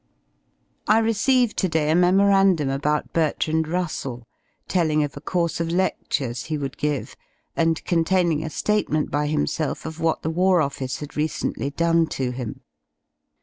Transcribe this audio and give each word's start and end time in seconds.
I 0.87 0.97
received 0.97 1.57
to 1.57 1.69
day 1.69 1.91
a 1.91 1.95
memorandum 1.95 2.69
about 2.71 3.13
Bertrand 3.13 3.67
Russell, 3.67 4.27
telling 4.67 5.03
of 5.03 5.15
a 5.15 5.21
course 5.21 5.59
of 5.59 5.67
ledlures 5.67 6.45
he 6.45 6.57
would 6.57 6.75
give, 6.77 7.15
and 7.55 7.85
containing 7.85 8.41
a 8.43 8.47
^atement 8.47 9.11
by 9.11 9.27
himself 9.27 9.85
of 9.85 9.99
what 9.99 10.23
the 10.23 10.31
W.O. 10.31 10.67
had 10.71 11.15
recently 11.15 11.69
done 11.69 12.07
to 12.07 12.31
him. 12.31 12.61